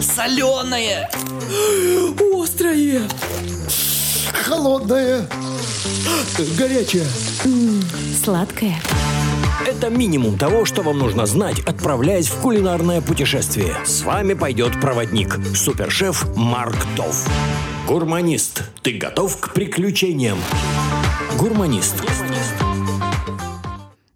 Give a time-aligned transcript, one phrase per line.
[0.00, 1.10] Соленое!
[2.34, 3.02] Острое!
[4.32, 5.28] Холодное.
[6.58, 7.06] Горячее.
[8.22, 8.80] Сладкое.
[9.66, 13.74] Это минимум того, что вам нужно знать, отправляясь в кулинарное путешествие.
[13.84, 17.26] С вами пойдет проводник, супершеф Марк Тов.
[17.86, 20.38] Гурманист, ты готов к приключениям?
[21.38, 21.94] Гурманист.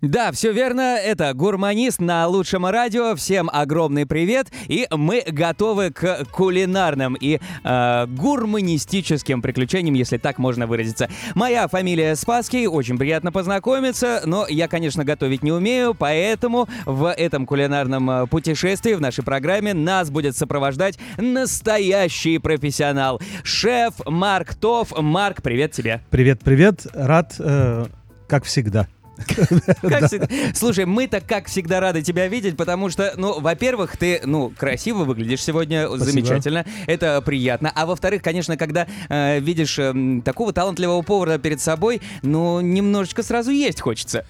[0.01, 3.17] Да, все верно, это Гурманист на лучшем радио.
[3.17, 10.69] Всем огромный привет, и мы готовы к кулинарным и э, гурманистическим приключениям, если так можно
[10.69, 11.09] выразиться.
[11.35, 17.45] Моя фамилия Спаский, очень приятно познакомиться, но я, конечно, готовить не умею, поэтому в этом
[17.45, 24.97] кулинарном э, путешествии в нашей программе нас будет сопровождать настоящий профессионал, шеф Марк Тов.
[24.97, 26.03] Марк, привет тебе.
[26.11, 26.87] Привет, привет.
[26.95, 27.87] Рад, э,
[28.29, 28.87] как всегда.
[30.55, 35.43] Слушай, мы-то как всегда рады тебя видеть, потому что, ну, во-первых, ты, ну, красиво выглядишь
[35.43, 37.73] сегодня, замечательно, это приятно.
[37.75, 43.51] А во-вторых, конечно, когда э, видишь э, такого талантливого повара перед собой, ну, немножечко сразу
[43.51, 44.25] есть хочется.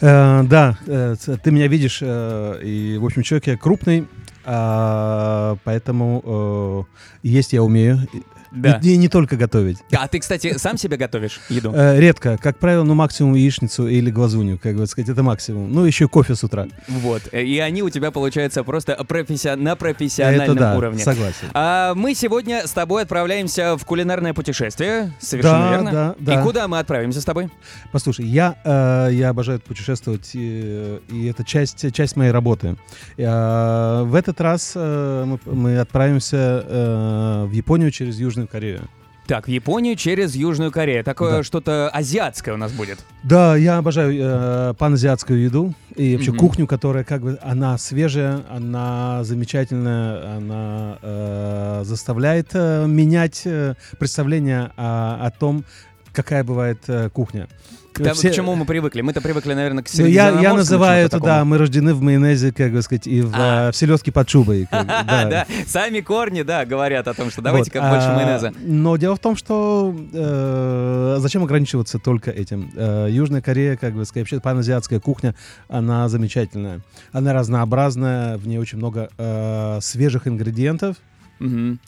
[0.00, 4.06] Э, да, э, ты меня видишь, и, в общем, человек я крупный,
[4.44, 6.86] а, поэтому
[7.22, 8.06] э, есть я умею.
[8.54, 8.80] Да.
[8.82, 9.78] И, и не только готовить.
[9.92, 11.72] А ты, кстати, сам себе готовишь еду?
[11.74, 12.38] Э, редко.
[12.40, 15.72] Как правило, ну, максимум яичницу или глазунью, как бы сказать, это максимум.
[15.72, 16.66] Ну, еще кофе с утра.
[16.88, 17.22] Вот.
[17.32, 19.62] И они у тебя, получается, просто профессион...
[19.62, 21.02] на профессиональном это да, уровне.
[21.02, 21.48] согласен.
[21.52, 25.12] А мы сегодня с тобой отправляемся в кулинарное путешествие.
[25.20, 25.90] Совершенно Да, верно.
[25.92, 26.40] да, да.
[26.40, 27.50] И куда мы отправимся с тобой?
[27.92, 32.76] Послушай, я, э, я обожаю путешествовать, и, и это часть, часть моей работы.
[33.16, 38.80] Э, в этот раз э, мы, мы отправимся э, в Японию через Южную Корею.
[39.26, 41.02] Так, в Японию через Южную Корею.
[41.02, 41.42] Такое Да.
[41.42, 42.98] что-то азиатское у нас будет.
[43.22, 46.40] Да, я обожаю э, паназиатскую еду и вообще Мгм.
[46.40, 54.72] кухню, которая как бы она свежая, она замечательная, она э, заставляет э, менять э, представление
[54.76, 55.64] о, о том,
[56.12, 57.48] какая бывает э, кухня.
[57.94, 59.02] К, тому- Все- к чему мы привыкли?
[59.02, 62.72] Мы-то привыкли, наверное, к Ну, я, я называю это, да, мы рождены в майонезе, как
[62.72, 63.68] бы сказать, и в, А.
[63.68, 64.66] э, в селедке под шубой.
[64.68, 65.46] как Да, да.
[65.66, 68.52] сами корни, да, говорят о том, что давайте-ка Вот, больше а, майонеза.
[68.60, 72.72] Но дело в том, что э, зачем ограничиваться только этим?
[72.74, 75.36] Э, Южная Корея, как бы сказать, вообще паназиатская кухня,
[75.68, 76.80] она замечательная.
[77.12, 80.96] Она разнообразная, в ней очень много э, свежих ингредиентов.
[81.38, 81.78] Мгм.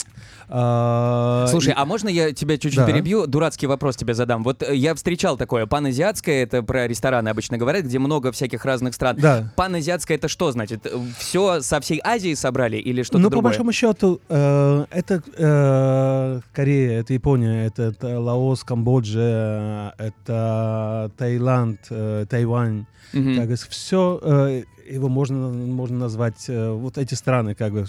[0.48, 2.86] А, Слушай, а можно я тебя чуть-чуть Да.
[2.86, 3.26] перебью?
[3.26, 4.42] Дурацкий вопрос тебе задам.
[4.44, 5.66] Вот э, я встречал такое.
[5.66, 9.16] Паназиатское, это про рестораны обычно говорят, где много всяких разных стран.
[9.18, 9.52] Да.
[9.56, 10.86] Паназиатское это что значит?
[11.18, 13.50] Все со всей Азии собрали или что-то Ну, по другое?
[13.50, 22.26] большому счету, э, это э, Корея, это Япония, это, это Лаос, Камбоджа, это Таиланд, э,
[22.28, 22.86] Тайвань.
[23.12, 27.86] Как бы все его можно, можно назвать э, вот эти страны, как бы.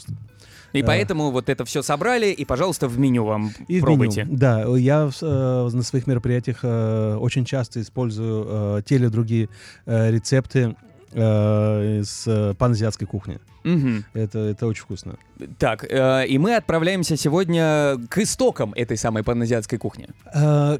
[0.74, 4.24] И э, поэтому вот это все собрали, и, пожалуйста, в меню вам И пробуйте.
[4.26, 4.38] меню.
[4.38, 9.50] Да, я э, на своих мероприятиях э, очень часто использую э, те или другие
[9.86, 10.76] э, рецепты
[11.14, 13.40] э, из э, паназиатской кухни.
[13.64, 14.06] Мгм.
[14.14, 15.16] Это, это очень вкусно.
[15.58, 20.08] Так, э, и мы отправляемся сегодня к истокам этой самой паназиатской кухни.
[20.34, 20.78] Э,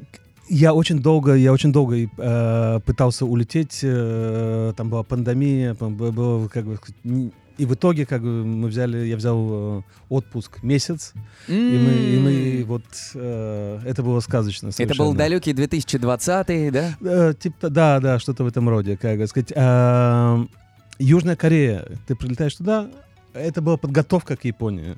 [0.50, 3.80] Я очень долго, я очень долго э, пытался улететь.
[3.82, 6.78] э, там была пандемия, было как бы
[7.58, 11.12] и в итоге как бы мы взяли, я взял э, отпуск месяц,
[11.48, 14.68] и мы, и мы вот э, это было сказочно.
[14.68, 15.14] Это был совершенно.
[15.18, 16.94] далекий 2020, да?
[17.00, 19.52] Э, типа, да, да, что-то в этом роде, как сказать.
[19.54, 20.38] Э,
[21.00, 22.88] Южная Корея, ты прилетаешь туда,
[23.34, 24.96] это была подготовка к Японии.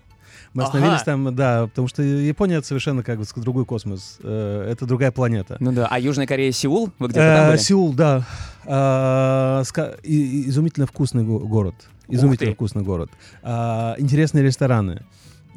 [0.54, 0.72] Мы Ага.
[0.72, 5.12] остановились там, да, потому что Япония это совершенно как бы другой космос, э, это другая
[5.12, 5.56] планета.
[5.60, 5.86] Ну да.
[5.90, 6.90] А Южная Корея, Сеул?
[6.98, 7.58] Вы где-то там Э, были?
[7.58, 8.26] Сеул, да.
[10.02, 11.74] И- изумительно вкусный го- город.
[12.10, 13.10] Изумительно вкусный город.
[13.42, 15.02] Э, интересные рестораны.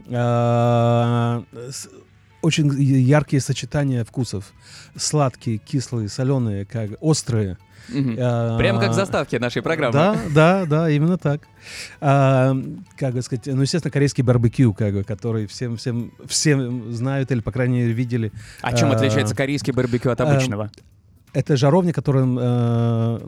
[0.07, 1.41] Э,
[1.71, 1.89] с-
[2.41, 4.51] очень яркие сочетания вкусов.
[4.95, 7.57] Сладкие, кислые, соленые, как острые.
[7.89, 8.15] Мгм.
[8.17, 9.93] Э, Прям как в заставке нашей программы.
[9.93, 11.41] Да, да, да, именно так.
[11.99, 12.55] А,
[12.97, 17.41] как бы сказать, ну, естественно, корейский барбекю, как бы, который всем, всем, всем знают или,
[17.41, 18.31] по крайней мере, видели.
[18.61, 20.69] А чем А, отличается корейский барбекю от а, обычного?
[21.33, 23.19] Это жаровня, которая э,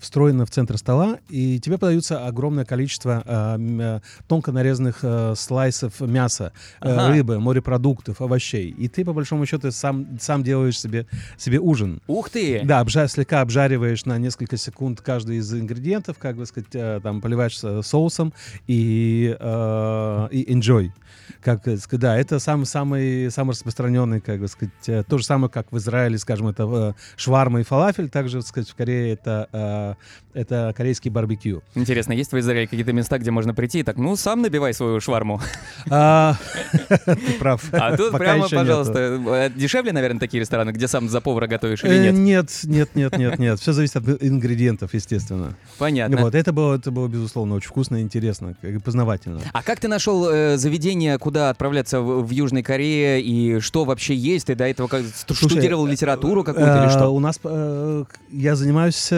[0.00, 6.00] встроена в центр стола, и тебе подаются огромное количество э, э, тонко нарезанных э, слайсов
[6.00, 7.08] мяса, э, Ага.
[7.12, 8.70] рыбы, морепродуктов, овощей.
[8.70, 11.06] И ты, по большому счету, сам, сам делаешь себе,
[11.36, 12.00] себе ужин.
[12.06, 12.60] Ух ты!
[12.64, 17.20] Да, обжа- слегка обжариваешь на несколько секунд каждый из ингредиентов, как бы сказать, э, там
[17.20, 18.32] поливаешь э, соусом
[18.66, 20.90] и, э, и enjoy.
[21.42, 25.70] Как э, да, это самый самый самый распространенный, как бы сказать, то же самое, как
[25.72, 29.89] в Израиле, скажем, это шварма и фалафель, также, так сказать, в Корее это
[30.34, 31.62] это корейский барбекю.
[31.74, 35.00] Интересно, есть в Израиле какие-то места, где можно прийти и так, ну, сам набивай свою
[35.00, 35.40] шварму.
[35.90, 36.36] А,
[37.06, 37.62] Ты прав.
[37.72, 41.94] А тут прямо, пожалуйста, э, дешевле, наверное, такие рестораны, где сам за повара готовишь или
[41.94, 42.14] Э, нет?
[42.14, 43.60] Нет, нет, нет, нет, нет.
[43.60, 45.56] Все зависит от ингредиентов, естественно.
[45.78, 46.16] Понятно.
[46.18, 48.54] Вот, это было, это было, безусловно, очень вкусно и интересно,
[48.84, 49.40] познавательно.
[49.52, 54.46] А как ты нашел э, заведение, куда отправляться в, Южной Корее и что вообще есть?
[54.46, 57.08] Ты до этого как ст- Слушай, штудировал литературу какую-то или что?
[57.08, 57.40] У нас,
[58.30, 59.08] я занимаюсь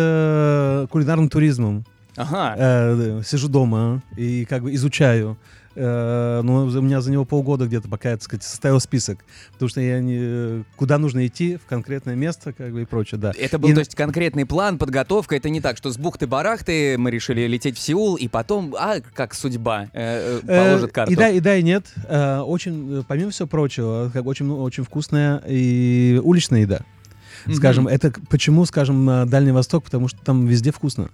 [0.63, 1.85] э, кулинарным туризмом.
[2.17, 2.55] Ага.
[2.59, 5.37] Э, Сижу дома и как бы изучаю.
[5.75, 9.25] Э, Ну, у меня за него полгода где-то, пока я, так сказать, составил список.
[9.55, 10.63] Потому что я не...
[10.77, 13.33] Куда нужно идти, в конкретное место, как бы, и прочее, да.
[13.39, 15.35] Это был, И- то есть, конкретный план, подготовка.
[15.37, 19.33] Это не так, что с бухты-барахты мы решили лететь в Сеул, и потом, а, как
[19.33, 21.13] судьба э, э, Э, положит карту.
[21.13, 21.87] И да, и да, и нет.
[22.07, 26.81] Э, Очень, э, помимо всего прочего, как очень, ну, очень вкусная и уличная еда.
[27.47, 27.55] Мгм.
[27.55, 29.85] Скажем, это почему, скажем, Дальний Восток?
[29.85, 31.09] Потому что там везде вкусно.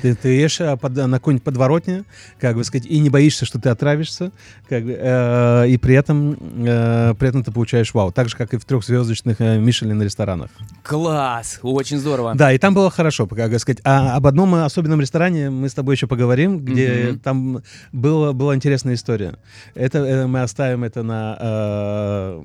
[0.00, 2.04] Ты, ты ешь а, под- на какой-нибудь подворотне,
[2.40, 4.32] как бы сказать, и не боишься, что ты отравишься,
[4.66, 8.10] как бы, э, и при этом, э, при этом ты получаешь вау.
[8.10, 10.48] Так же, как и в трехзвездочных э, Мишелин ресторанах.
[10.82, 11.58] Класс!
[11.62, 12.34] Очень здорово.
[12.34, 13.80] Да, и там было хорошо, как бы сказать.
[13.84, 17.18] А об одном особенном ресторане мы с тобой еще поговорим, где Мгм.
[17.20, 17.62] там
[17.92, 19.34] было, была интересная история.
[19.74, 21.36] Это э, мы оставим это на...
[21.38, 22.42] э,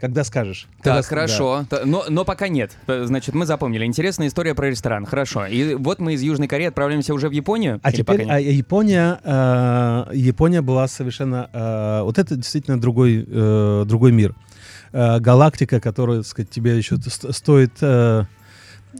[0.00, 0.66] когда скажешь.
[0.78, 1.66] Когда Так, с- хорошо.
[1.68, 2.76] Та- Но, но пока нет.
[2.86, 3.84] Значит, мы запомнили.
[3.84, 5.06] Интересная история про ресторан.
[5.06, 5.46] Хорошо.
[5.46, 7.80] И вот мы из Южной Кореи отправляемся уже в Японию?
[7.82, 8.38] А Или теперь пока а?
[8.38, 11.48] Япония, э, Япония была совершенно...
[11.52, 14.34] э, вот это действительно другой, э, другой мир.
[14.92, 16.96] Э, галактика, которая, так сказать, тебе еще
[17.30, 17.72] стоит...
[17.82, 18.24] э,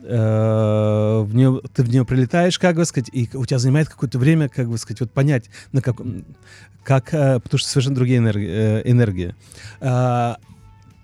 [0.02, 4.18] э, в нее, ты в нее прилетаешь, как бы сказать, и у тебя занимает какое-то
[4.18, 6.24] время, как бы сказать, вот понять, на каком,
[6.84, 9.34] как, э, потому что совершенно другие э, энергии.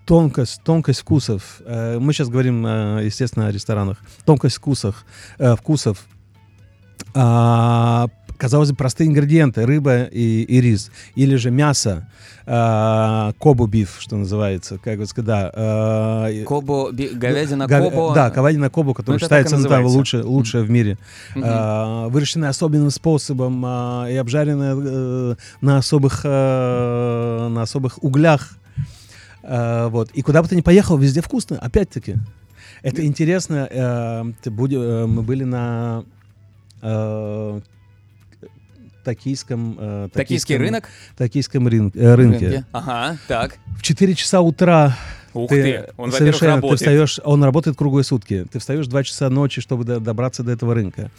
[0.06, 1.62] Тонкость, тонкость вкусов.
[1.64, 3.98] Э, мы сейчас говорим, э, естественно, о ресторанах.
[4.26, 5.06] Тонкость вкусов,
[5.38, 6.04] э, вкусов.
[7.14, 12.08] А, казалось бы, простые ингредиенты, рыба и, и рис, или же мясо,
[12.44, 16.28] кобу биф, что называется, как бы сказать, да.
[16.92, 18.14] би- говядина Га- кобо.
[18.14, 19.96] Да, говядина кобу, которая и считается ну, там, называется.
[19.96, 20.98] лучше, лучшая в мире.
[21.36, 23.64] А, выращенная особенным способом
[24.08, 28.58] и обжаренная э, на особых, э, на особых углях.
[29.46, 30.10] А, вот.
[30.12, 32.16] И куда бы ты ни поехал, везде вкусно, опять-таки.
[32.82, 33.68] Это интересно.
[33.70, 36.04] э, ты буди- э, мы были на
[36.82, 37.60] э,
[39.04, 40.84] токийском, э, Токийский токийском- рынок?
[41.16, 42.38] токийском рын- э, рынке.
[42.48, 42.64] Рынке.
[42.72, 43.58] Ага, так.
[43.78, 44.96] В 4 часа утра
[45.34, 46.80] Ух ты, ты, он, совершенно, ты работает.
[46.80, 48.46] встаешь, он работает круглые сутки.
[48.50, 51.10] Ты встаешь в 2 часа ночи, чтобы до- добраться до этого рынка.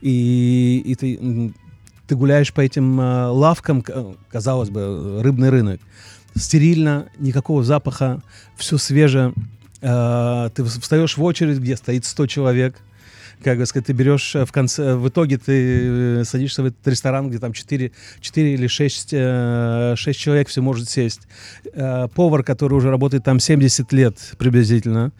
[0.00, 1.52] И, и ты,
[2.06, 5.80] ты гуляешь по этим а, лавкам, э, казалось бы, рыбный рынок.
[6.36, 8.20] Стерильно, никакого запаха,
[8.56, 9.32] все свежее.
[9.82, 12.76] А, ты вс- встаешь в очередь, где стоит 100 человек.
[13.42, 16.86] Как бы сказать, ты берешь э, в конце, в итоге ты э, садишься в этот
[16.88, 21.20] ресторан, где там 4, 4 или 6, 6 человек все может сесть.
[21.74, 25.12] Э, Повар, который уже работает там 70 лет приблизительно,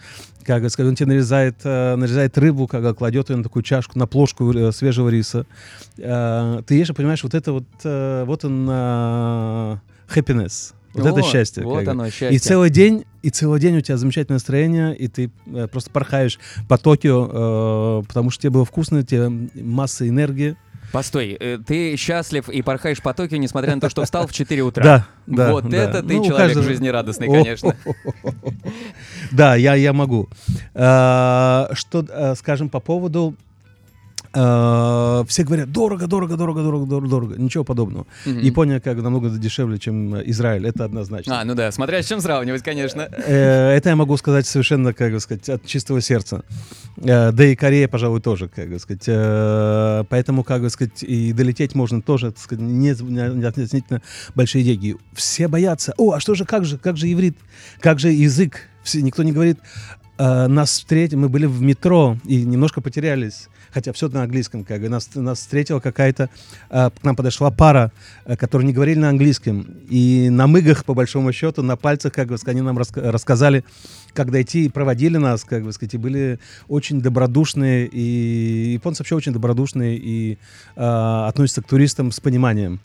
[0.45, 3.63] как бы сказать, он тебе нарезает, э, нарезает рыбу, как бы кладет ее на такую
[3.63, 5.45] чашку, на плошку э, свежего риса.
[5.99, 9.77] Э, Ты ешь и понимаешь, вот это вот, э, вот он э,
[10.15, 11.63] happiness, вот это О, счастье.
[11.65, 11.91] Вот бы.
[11.91, 12.39] оно, И счастье.
[12.39, 16.39] целый день, и целый день у тебя замечательное настроение, и ты э, просто порхаешь
[16.69, 20.57] по Токио, э, потому что тебе было вкусно, тебе масса энергии.
[20.93, 24.63] Постой, э, ты счастлив и порхаешь по Токио, несмотря на то, что встал в 4
[24.63, 24.85] утра.
[24.85, 25.51] Да, да.
[25.53, 25.77] Вот да.
[25.77, 27.75] это ты Ну, человек каждого- жизнерадостный, конечно.
[29.33, 30.29] Да, я, я могу.
[30.75, 33.35] А, Что, э, скажем, по поводу...
[34.35, 37.35] э, Все говорят, дорого, дорого, дорого, дорого, дорого, дорого.
[37.37, 38.07] Ничего подобного.
[38.27, 38.41] Мгм.
[38.41, 41.41] Япония как намного дешевле, чем э, Израиль, это однозначно.
[41.41, 43.03] А, ну да, смотря с чем сравнивать, конечно.
[43.03, 46.43] Э, Это я могу сказать совершенно, как бы сказать, от чистого сердца.
[46.97, 49.07] Да и Корея, пожалуй, тоже, как бы сказать.
[50.09, 52.91] Поэтому, как бы сказать, и долететь можно тоже, так сказать, не,
[53.47, 54.01] относительно
[54.35, 54.97] большие деньги.
[55.13, 55.95] Все боятся.
[55.97, 57.37] О, а что же, как же, как же иврит,
[57.81, 58.69] как же язык?
[58.83, 59.59] Все, никто не говорит.
[60.19, 63.49] Нас встретили, мы были в метро и немножко потерялись.
[63.75, 64.89] Хотя все на английском, как бы.
[64.89, 66.31] Нас, нас встретила какая-то,
[66.71, 67.91] э, к нам подошла пара,
[68.25, 69.67] э, которые не говорили на английском.
[69.91, 73.65] И на мыгах, по большому счету, на пальцах, как бы, они нам раска- рассказали,
[74.13, 76.39] как дойти, и проводили нас, как бы сказать, и были
[76.69, 80.39] очень добродушные, и японцы вообще очень добродушные и
[80.77, 82.79] э, относятся к туристам с пониманием.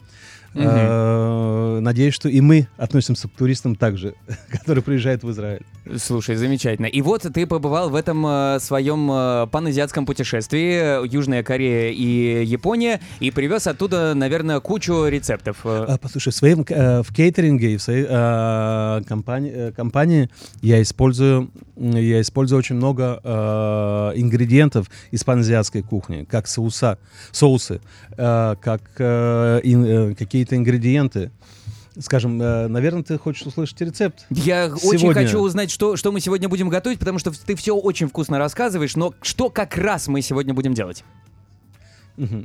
[0.53, 4.15] Э, Надеюсь, что и мы относимся к туристам также,
[4.51, 5.61] которые приезжают в Израиль.
[5.97, 6.87] Слушай, замечательно.
[6.87, 12.99] И вот ты побывал в этом э, своем э, паназиатском путешествии, Южная Корея и Япония,
[13.19, 15.57] и привез оттуда, наверное, кучу рецептов.
[15.63, 20.29] А, Послушай, в своем в кейтеринге и в своей э, компании, компании
[20.61, 23.21] я использую я использую очень много
[24.15, 26.97] ингредиентов из паназиатской кухни, как соуса,
[27.31, 27.79] соусы,
[28.17, 29.61] как э,
[30.39, 31.31] какие-то ингредиенты.
[31.99, 34.25] Скажем, э, наверное, ты хочешь услышать рецепт?
[34.29, 35.23] Я очень Сегодня.
[35.23, 38.95] хочу узнать, что, что мы сегодня будем готовить, потому что ты все очень вкусно рассказываешь,
[38.95, 41.03] но что как раз мы сегодня будем делать?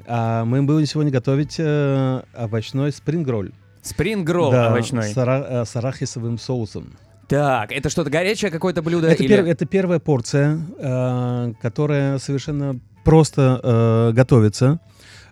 [0.07, 3.47] А мы будем сегодня готовить э, овощной спрингролл.
[3.83, 5.05] Спрингролл Да, овощной.
[5.05, 6.97] С, ара- э, с арахисовым соусом.
[7.29, 9.09] Так, это что-то горячее какое-то блюдо?
[9.09, 14.81] Это, или- пер- это первая порция, э, которая совершенно просто э, готовится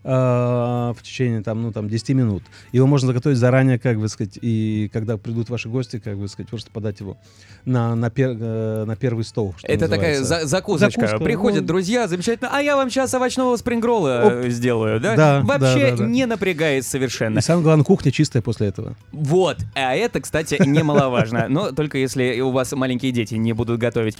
[0.04, 2.42] э, в течение там, ну, там, 10 минут.
[2.72, 6.48] Его можно заготовить заранее, как бы сказать, и когда придут ваши гости, как бы сказать,
[6.48, 7.16] просто подать его
[7.64, 9.54] на, на, пер- э, на первый стол.
[9.62, 10.46] Это такая называется.
[10.46, 11.00] за- закусочка.
[11.02, 11.66] Закуска, Приходят ну.
[11.68, 12.50] друзья, замечательно.
[12.52, 15.16] А я вам сейчас овощного спрингролла э, сделаю, да?
[15.16, 16.06] Да, Вообще да, да, да.
[16.06, 17.38] не напрягаясь совершенно.
[17.38, 18.94] И самое главное, кухня чистая после этого.
[19.12, 19.58] Вот.
[19.74, 21.46] А это, кстати, немаловажно.
[21.48, 24.16] Но только если у вас маленькие дети не будут готовить.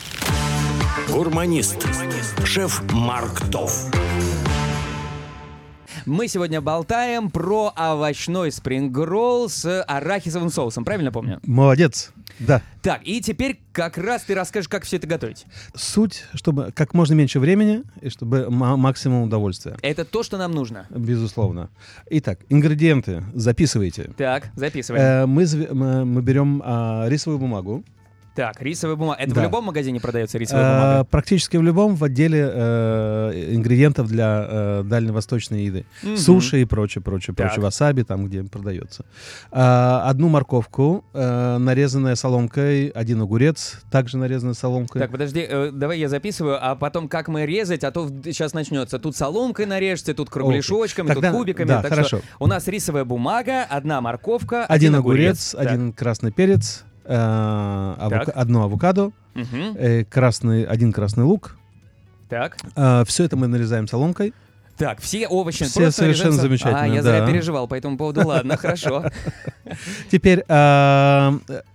[1.11, 1.87] Гурманист.
[2.45, 3.87] Шеф Марк Тов.
[6.06, 10.85] Мы сегодня болтаем про овощной спрингролл с арахисовым соусом.
[10.85, 11.38] Правильно помню?
[11.44, 12.12] Молодец.
[12.38, 12.61] Да.
[12.80, 15.47] Так, и теперь как раз ты расскажешь, как все это готовить.
[15.75, 19.76] Суть, чтобы как можно меньше времени и чтобы ма- максимум удовольствия.
[19.82, 20.87] Это то, что нам нужно.
[20.90, 21.68] Безусловно.
[22.11, 24.12] Итак, ингредиенты записывайте.
[24.16, 25.02] Так, записываем.
[25.04, 27.85] Э, мы, мы, мы берем а, рисовую бумагу.
[28.35, 29.21] Так, рисовая бумага.
[29.21, 29.43] Это в да.
[29.43, 31.05] любом магазине продается рисовая Э, бумага?
[31.05, 35.85] практически в любом в отделе э, ингредиентов для э, дальневосточной еды.
[36.03, 36.17] Мгм.
[36.17, 37.47] Суши и прочее, прочее, Так.
[37.49, 37.62] прочее.
[37.62, 39.05] Васаби там, где продается.
[39.51, 45.01] А, одну морковку, э, нарезанная соломкой, один огурец, также нарезанная соломкой.
[45.03, 48.99] Так, подожди, э, давай я записываю, а потом как мы резать, а то сейчас начнется.
[48.99, 51.69] Тут соломкой нарежьте, тут кругляшочками, Тогда- тут кубиками.
[51.69, 52.19] да, так хорошо.
[52.19, 55.67] что у нас рисовая бумага, одна морковка, один огурец, Так.
[55.67, 58.37] один красный перец, авока- Так.
[58.37, 59.76] одно авокадо, Мгм.
[59.78, 61.56] э, красный, один красный лук.
[62.28, 62.56] Так.
[63.06, 64.32] все это мы нарезаем соломкой.
[64.78, 67.26] Так, все овощи Все просто совершенно нарезаются- замечательно, А, я зря да.
[67.26, 68.26] переживал по этому поводу.
[68.26, 69.04] Ладно, хорошо.
[70.11, 71.32] Теперь э,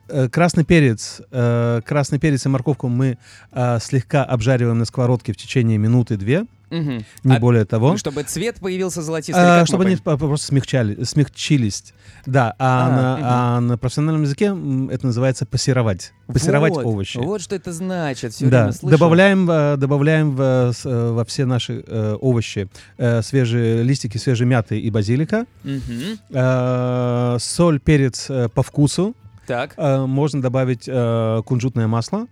[0.09, 3.17] э, красный перец, э, красный перец и морковку мы
[3.51, 7.05] э, слегка обжариваем на сковородке в течение минуты-две, Мгм.
[7.23, 7.95] не А более того.
[7.97, 9.43] Чтобы цвет появился золотистый.
[9.43, 11.93] А, чтобы они просто смягчали, смягчились.
[12.25, 13.25] Да, а, А, на, мгм.
[13.25, 14.45] а на профессиональном языке
[14.93, 16.11] это называется пассировать.
[16.27, 17.17] Пассировать Вот, овощи.
[17.17, 18.33] Вот что это значит.
[18.33, 23.83] Все да, время добавляем, э, добавляем в, э, во все наши э, овощи э, свежие
[23.83, 26.19] листики свежей мяты и базилика, Мгм.
[26.29, 29.73] э, соль, перец э, по вкусу, Так.
[29.77, 32.27] Э, можно добавить э, кунжутное масло,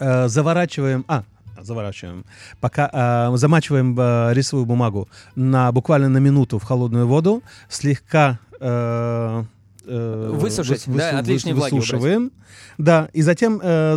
[0.00, 1.24] Э, заворачиваем, а
[1.62, 2.24] заворачиваем,
[2.60, 9.44] пока э, замачиваем э, рисовую бумагу на буквально на минуту в холодную воду, слегка э,
[9.88, 11.88] э, Высушить, выс- да, высу- от лишней выс- влаги убрать.
[11.90, 12.32] высушиваем,
[12.78, 13.94] да, и затем э,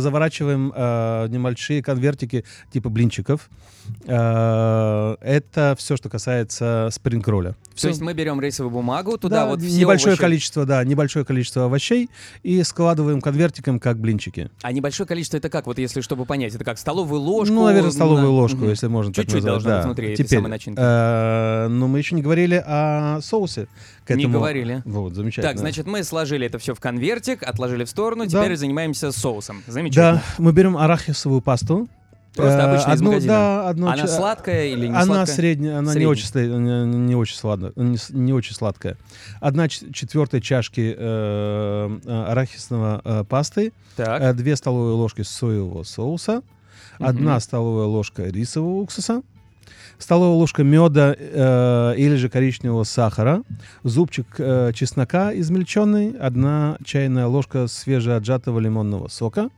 [0.00, 3.48] заворачиваем э, небольшие конвертики типа блинчиков.
[4.06, 7.56] Э, это все, что касается спрингроля.
[7.80, 10.20] То есть мы берем рисовую бумагу, туда Да, вот все небольшое овощи.
[10.20, 12.10] количество, да, небольшое количество овощей
[12.42, 14.50] и складываем конвертиком, как блинчики.
[14.62, 15.66] А небольшое количество это как?
[15.66, 17.54] Вот если чтобы понять, это как столовую ложку?
[17.54, 18.68] ну, наверное, столовую на- ложку, Мгм.
[18.70, 19.62] если можно так Чуть-чуть назвать.
[19.64, 19.86] должно быть да.
[19.86, 20.78] внутри этой Теперь, самой начинки.
[20.80, 23.66] э, но мы еще не говорили о соусе.
[24.14, 24.38] К Не этому.
[24.38, 24.82] говорили.
[24.84, 25.52] Вот, замечательно.
[25.52, 28.42] Так, значит, мы сложили это все в конвертик, отложили в сторону, Да.
[28.42, 29.62] теперь занимаемся соусом.
[29.66, 30.14] Замечательно.
[30.14, 31.88] Да, мы берем арахисовую пасту.
[32.34, 33.32] Просто Э, обычная из одну, магазина.
[33.32, 35.26] Да, одну Она сладкая или не Она сладкая?
[35.36, 36.06] средняя, она Средняя.
[36.06, 38.96] не очень, не, очень сладкая, не, не очень сладкая.
[39.40, 44.22] Одна четвертая чашки э, э, арахисного э, пасты, Так.
[44.22, 46.42] э, две столовые ложки соевого соуса,
[47.00, 49.22] одна столовая ложка рисового уксуса,
[50.00, 53.42] столовая ложка меда э, или же коричневого сахара,
[53.84, 59.50] зубчик э, чеснока измельченный, одна чайная ложка свежеотжатого лимонного сока,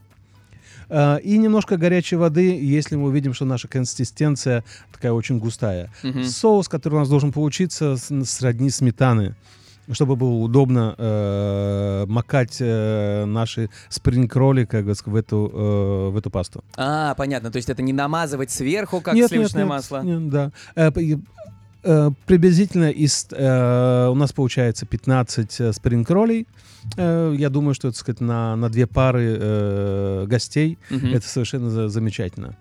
[0.89, 5.91] э, и немножко горячей воды, если мы увидим, что наша консистенция такая очень густая.
[6.03, 6.25] Мгм.
[6.25, 9.35] Соус, который у нас должен получиться, сродни сметаны
[9.91, 16.31] чтобы было удобно э, макать э, наши спринг-ролли как бы, в эту, э, в эту
[16.31, 16.63] пасту.
[16.77, 17.51] А, понятно.
[17.51, 20.03] То есть это не намазывать сверху, как Нет, сливочное нет, нет, масло.
[20.03, 20.53] нет, да.
[20.77, 20.91] Э,
[21.85, 26.47] э, приблизительно из, э, у нас получается 15 э, спринг-роллей.
[26.97, 31.13] Э, я думаю, что, так сказать, на, на две пары э, гостей Мгм.
[31.15, 32.57] это совершенно за- замечательно.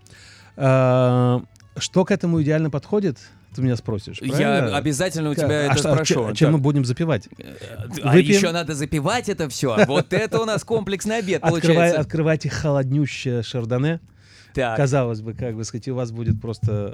[0.57, 1.39] Э,
[1.77, 3.17] что к этому идеально подходит?
[3.55, 4.19] Ты меня спросишь.
[4.21, 4.77] Я правильно?
[4.77, 6.13] обязательно у тебя а это что- спрошу.
[6.13, 6.53] чем- Чем Так.
[6.53, 7.27] мы будем запивать?
[8.03, 8.35] А Выпьем?
[8.35, 9.77] еще надо запивать это все.
[9.87, 11.99] Вот это у нас комплексный обед получается.
[11.99, 13.99] открывайте холоднющее шардоне.
[14.53, 16.93] Так, Казалось бы, как бы сказать, у вас будет просто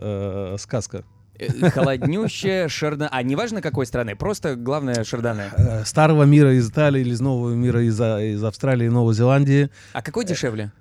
[0.54, 1.04] э, сказка.
[1.40, 3.10] э, холоднющее шардоне.
[3.12, 5.52] А неважно какой страны, просто главное шардоне.
[5.58, 9.14] Э, Старого мира из Италии или из нового мира из, А- из Австралии и Новой
[9.16, 9.70] Зеландии.
[9.94, 10.72] А какой дешевле?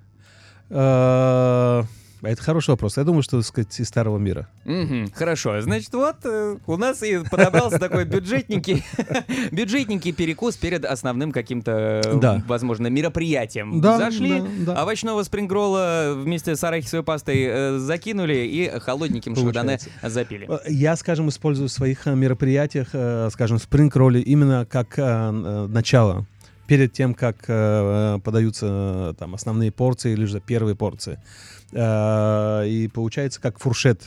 [2.21, 2.97] Э, Это хороший вопрос.
[2.97, 4.47] Я думаю, что, так сказать, из старого мира.
[4.65, 5.61] Мгм, хорошо.
[5.61, 8.83] Значит, вот э, у нас и подобрался такой бюджетненький,
[9.51, 12.43] бюджетненький перекус перед основным каким-то, э, Да.
[12.47, 13.81] возможно, мероприятием.
[13.81, 14.83] Да, Зашли, да, да.
[14.83, 20.47] овощного спрингролла вместе с арахисовой пастой э, закинули и холодненьким шардоне запили.
[20.49, 25.31] Э, Я, скажем, использую в своих мероприятиях, э, скажем, спринг-ролли именно как э,
[25.67, 26.25] начало.
[26.67, 31.19] Перед тем, как э, подаются э, там основные порции или же первые порции.
[31.71, 34.01] Э, И получается как фуршет.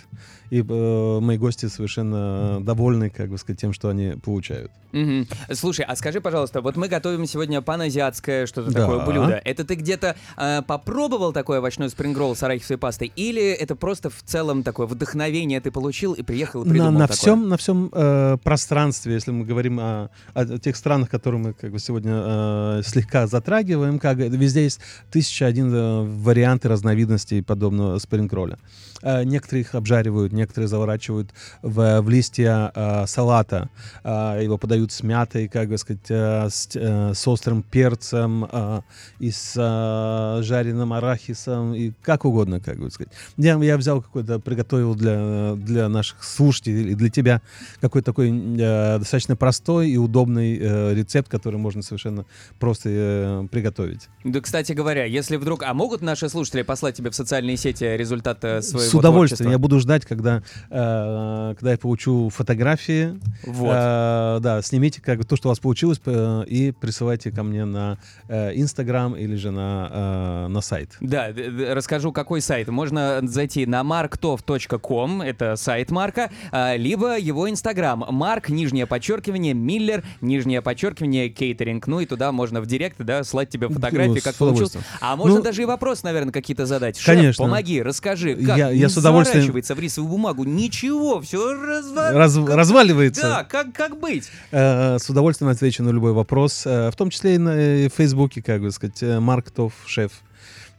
[0.50, 4.72] И э, мои гости совершенно довольны, как бы сказать, тем, что они получают.
[4.92, 5.28] Мгм.
[5.52, 8.80] Слушай, а скажи, пожалуйста, вот мы готовим сегодня паназиатское что-то Да.
[8.80, 9.40] такое блюдо.
[9.44, 13.12] Это ты где-то э, попробовал такой овощной спрингролл с арахисовой пастой?
[13.14, 17.00] Или это просто в целом такое вдохновение ты получил и приехал и На, придумал на
[17.06, 17.16] такое?
[17.16, 21.70] всем, на всем э, пространстве, если мы говорим о, о тех странах, которые мы как
[21.70, 24.80] бы сегодня э, слегка затрагиваем, как везде есть
[25.12, 28.58] тысяча один э, варианты разновидностей подобного спрингролля.
[29.02, 31.30] Э, некоторые их обжаривают, некоторые заворачивают
[31.62, 33.68] в, в листья э, салата,
[34.02, 38.80] Э, его подают с мятой, как бы сказать, э, с, э, с острым перцем э,
[39.18, 43.12] и с э, жареным арахисом и как угодно, как бы сказать.
[43.36, 47.42] Я, я взял какой-то, приготовил для, для наших слушателей для тебя
[47.80, 52.24] какой-то такой э, достаточно простой и удобный э, рецепт, который можно совершенно
[52.58, 54.08] просто э, приготовить.
[54.24, 55.62] Да, кстати говоря, если вдруг...
[55.62, 59.50] А могут наши слушатели послать тебе в социальные сети результат э, своего С удовольствием.
[59.50, 59.62] Я творчества?
[59.62, 63.18] буду ждать, когда, э, когда я получу фотографии.
[63.44, 63.72] Вот.
[63.74, 67.98] Э, да, снимите как то, что у вас получилось, э, и присылайте ко мне на
[68.28, 70.90] э, Инстаграм или же на, э, на сайт.
[71.00, 72.68] Да, д- д- расскажу, какой сайт.
[72.68, 78.04] Можно зайти на marktov.com, это сайт Марка, а, либо его инстаграм.
[78.10, 81.86] Марк, нижнее подчеркивание, Миллер, нижнее подчеркивание, кейтеринг.
[81.86, 84.76] Ну и туда можно в директ, да, слать тебе фотографии, Ну, как получилось.
[85.00, 86.96] А можно Ну, даже и вопросы, наверное, какие-то задать.
[86.98, 87.44] Шеф, Конечно.
[87.44, 90.44] помоги, расскажи, как Я- я с удовольствием- заворачивается в рисовую бумагу.
[90.44, 92.12] Ничего, все разва...
[92.12, 93.22] Раз- как- разваливается.
[93.22, 94.28] Да, как, как быть?
[94.50, 98.42] Э, С удовольствием отвечу на любой вопрос, э, в том числе и на э, Фейсбуке,
[98.42, 100.12] как бы сказать, э, Марк Тов, шеф,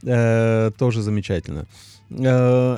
[0.04, 1.66] Э, тоже замечательно.
[2.10, 2.78] Э,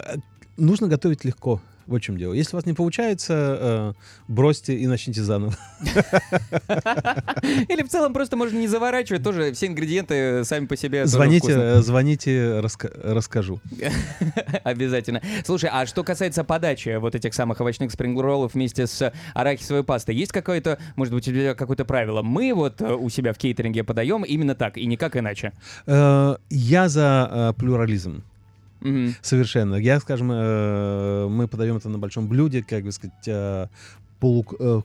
[0.57, 1.61] Нужно готовить легко.
[1.87, 2.33] Вот в чем дело.
[2.33, 3.93] Если у вас не получается, э,
[4.27, 5.53] бросьте и начните заново.
[7.67, 11.81] Или в целом просто можно не заворачивать, тоже все ингредиенты сами по себе Звоните, э,
[11.81, 13.59] звоните, раска- расскажу.
[14.63, 15.21] Обязательно.
[15.45, 20.31] Слушай, а что касается подачи вот этих самых овощных спрингроллов вместе с арахисовой пастой, есть
[20.31, 22.21] какое-то, может быть, у тебя какое-то правило?
[22.21, 25.51] Мы вот э, у себя в кейтеринге подаем именно так и никак иначе.
[25.85, 28.23] Э, Я за э, плюрализм.
[28.83, 29.15] Мгм.
[29.21, 29.75] Совершенно.
[29.75, 33.67] Я, скажем, э, мы подаем это на большом блюде, как бы сказать, э,
[34.19, 34.45] полу...
[34.59, 34.81] э,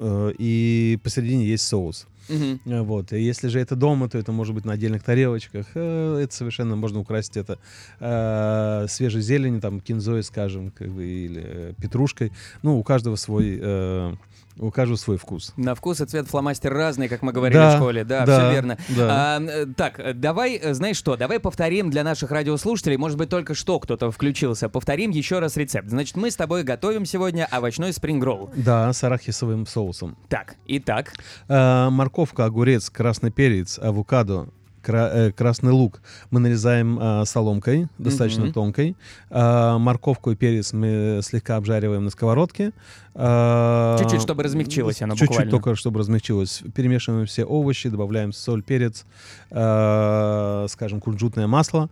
[0.00, 2.06] э, и посередине есть соус.
[2.28, 3.12] Э, Вот.
[3.12, 5.66] И если же это дома, то это может быть на отдельных тарелочках.
[5.74, 7.58] Э, Это совершенно можно украсить это
[8.00, 12.32] э, свежей зеленью, там, кинзой, скажем, как бы, или э, петрушкой.
[12.62, 14.14] Ну, у каждого свой, э,
[14.58, 15.52] у каждого свой вкус.
[15.56, 18.04] На вкус и цвет фломастер разный, как мы говорили Да, в школе.
[18.04, 18.78] Да, да, все верно.
[18.88, 19.36] да.
[19.36, 23.78] А, так, давай, э, знаешь что, давай повторим для наших радиослушателей, может быть, только что
[23.78, 25.88] кто-то включился, повторим еще раз рецепт.
[25.88, 28.50] Значит, мы с тобой готовим сегодня овощной спрингролл.
[28.56, 30.16] Да, с арахисовым соусом.
[30.28, 31.12] Так, итак,
[31.48, 34.48] Э, морковка, огурец, красный перец, авокадо,
[34.86, 38.52] кра- э, красный лук мы нарезаем э, соломкой, достаточно Мгм.
[38.52, 38.96] тонкой.
[39.30, 42.70] Э, морковку и перец мы слегка обжариваем на сковородке.
[43.14, 45.50] Э, Чуть-чуть, чтобы размягчилось оно Чуть-чуть буквально.
[45.50, 46.62] только, чтобы размягчилось.
[46.74, 49.04] Перемешиваем все овощи, добавляем соль, перец,
[49.50, 51.88] э, скажем, кунжутное масло,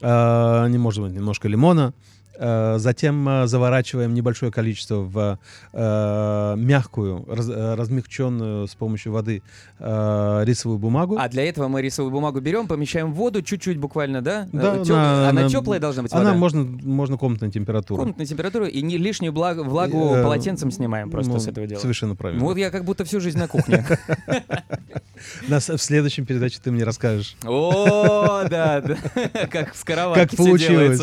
[0.00, 1.92] э, не может быть немножко лимона.
[1.96, 5.38] Э, Затем э, заворачиваем небольшое количество в
[5.72, 9.42] э, мягкую, раз- э, размягченную с помощью воды
[9.78, 11.16] э, рисовую бумагу.
[11.18, 14.48] А для этого мы рисовую бумагу берем, помещаем в воду чуть-чуть буквально, да?
[14.52, 16.34] Да, Э, тё- на- Она на- теплая должна быть Она вода?
[16.36, 18.00] можно, можно комнатной температуры.
[18.00, 21.78] Комнатную температуру и не лишнюю благо- влагу Э, полотенцем снимаем просто Ну, с этого дела.
[21.80, 22.42] Совершенно правильно.
[22.44, 23.84] Вот я как будто всю жизнь на кухне.
[25.48, 27.36] На с- в следующем передаче ты мне расскажешь.
[27.44, 28.96] О, да, да.
[29.50, 31.00] Как в скороварке Как всё получилось.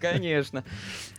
[0.00, 0.45] Конечно.
[0.50, 0.64] Конечно.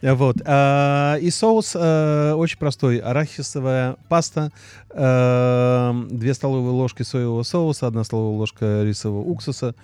[0.01, 0.37] Вот.
[0.45, 2.97] А, И соус э, очень простой.
[2.97, 4.51] Арахисовая паста,
[4.89, 9.75] э, две столовые ложки соевого соуса, одна столовая ложка рисового уксуса,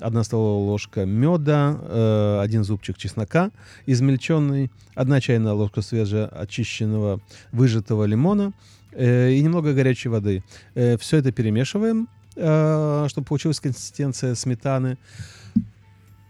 [0.00, 3.50] одна столовая ложка меда, э, один зубчик чеснока
[3.86, 7.20] измельченный, одна чайная ложка свежеочищенного
[7.52, 8.52] выжатого лимона
[8.92, 10.42] э, и немного горячей воды.
[10.74, 14.98] Все это перемешиваем, э, чтобы получилась консистенция сметаны.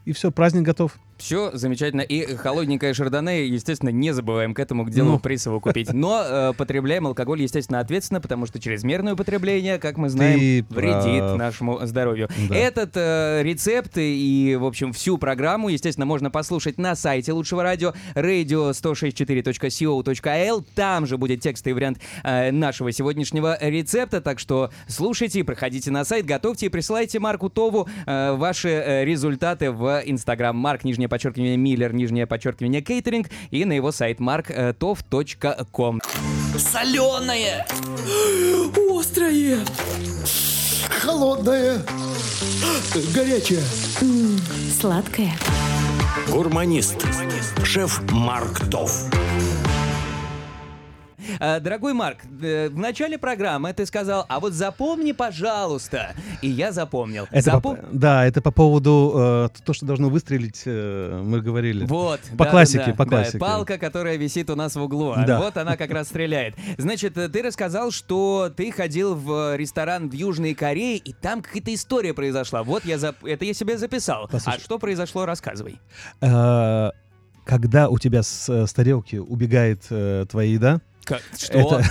[0.06, 0.98] И все, праздник готов.
[1.20, 2.00] Все замечательно.
[2.00, 5.18] И холодненькое шардоне, естественно, не забываем к этому к делу Ну.
[5.18, 5.92] присовокупить.
[5.92, 11.20] Но э, потребляем алкоголь, естественно, ответственно, потому что чрезмерное употребление, как мы знаем, Ты вредит
[11.20, 11.38] прав.
[11.38, 12.28] нашему здоровью.
[12.48, 12.54] Да.
[12.56, 17.92] Этот э, рецепт и, в общем, всю программу, естественно, можно послушать на сайте лучшего радио
[18.14, 20.64] radio164.co.il.
[20.74, 24.20] Там же будет текстовый вариант э, нашего сегодняшнего рецепта.
[24.20, 29.70] Так что слушайте, проходите на сайт, готовьте и присылайте Марку Тову э, ваши э, результаты
[29.70, 30.56] в Инстаграм.
[30.56, 33.28] Марк, нижнее подчеркивание, Миллер, нижнее подчеркивание, кейтеринг.
[33.50, 36.00] И на его сайт marktov.com.
[36.56, 37.66] Соленое!
[38.98, 39.58] Острое!
[40.88, 41.78] Холодное,
[43.14, 43.62] горячее.
[44.80, 45.32] Сладкое.
[46.28, 47.06] Гурманист.
[47.64, 49.19] Шеф Марк Тов.
[51.40, 56.14] Э, Дорогой Марк, э, в начале программы ты сказал, а вот запомни, пожалуйста.
[56.42, 57.26] И я запомнил.
[57.30, 61.86] Это Запом- по, да, это по поводу э, то, что должно выстрелить, э, мы говорили.
[61.86, 62.20] Вот.
[62.36, 63.38] По да, классике, да, по да, классике.
[63.38, 65.12] палка, которая висит у нас в углу.
[65.16, 65.38] а Да.
[65.40, 66.56] Вот она как раз стреляет.
[66.76, 71.72] Значит, э, ты рассказал, что ты ходил в ресторан в Южной Корее, и там какая-то
[71.72, 72.62] история произошла.
[72.62, 74.28] Вот я зап- это я себе записал.
[74.30, 74.58] Послушай.
[74.58, 75.80] А что произошло, рассказывай.
[76.20, 81.82] Когда у тебя с, с тарелки убегает э, твоя еда, Как- что?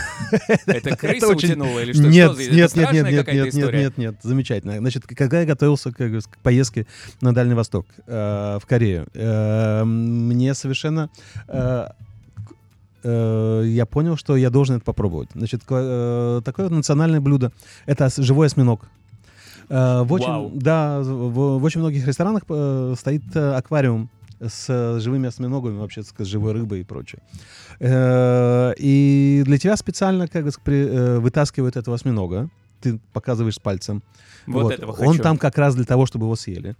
[0.65, 2.03] Это, крыса утянула или что?
[2.03, 4.77] Нет, нет, нет, нет, нет, нет, нет, нет, замечательно.
[4.77, 6.87] Значит, когда я готовился к поездке
[7.21, 11.09] на Дальний Восток, э, в Корею, э, мне совершенно
[11.47, 11.87] э,
[13.03, 15.29] я понял, что я должен это попробовать.
[15.33, 17.51] Значит, такое вот национальное блюдо—
[17.85, 18.89] это живой осьминог.
[19.69, 20.51] В очень, Вау.
[20.55, 24.09] да, в, в очень многих ресторанах э, стоит э, аквариум
[24.41, 27.21] с э, живыми осьминогами, вообще с живой рыбой и прочее.
[27.79, 32.49] Э, И для тебя специально как бы, э, вытаскивают этого осьминога.
[32.81, 34.01] Ты показываешь пальцем.
[34.47, 35.23] Вот этого Он хочу.
[35.23, 36.75] там как раз для того, чтобы его съели.